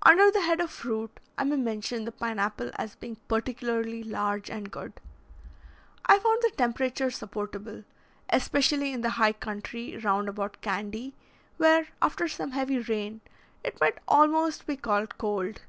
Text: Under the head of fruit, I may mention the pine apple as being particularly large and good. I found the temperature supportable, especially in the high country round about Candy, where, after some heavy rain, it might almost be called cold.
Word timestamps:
Under 0.00 0.30
the 0.30 0.40
head 0.40 0.58
of 0.62 0.70
fruit, 0.70 1.20
I 1.36 1.44
may 1.44 1.56
mention 1.56 2.06
the 2.06 2.10
pine 2.10 2.38
apple 2.38 2.70
as 2.76 2.96
being 2.96 3.16
particularly 3.28 4.02
large 4.02 4.48
and 4.48 4.70
good. 4.70 4.94
I 6.06 6.18
found 6.18 6.38
the 6.40 6.50
temperature 6.56 7.10
supportable, 7.10 7.84
especially 8.30 8.94
in 8.94 9.02
the 9.02 9.10
high 9.20 9.34
country 9.34 9.98
round 9.98 10.30
about 10.30 10.62
Candy, 10.62 11.14
where, 11.58 11.88
after 12.00 12.26
some 12.26 12.52
heavy 12.52 12.78
rain, 12.78 13.20
it 13.62 13.78
might 13.78 13.98
almost 14.08 14.66
be 14.66 14.78
called 14.78 15.18
cold. 15.18 15.60